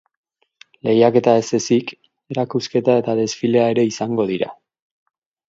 [0.87, 1.93] Lehiaketa ez ezik,
[2.37, 4.51] erakusketa eta desfilea ere izango dira.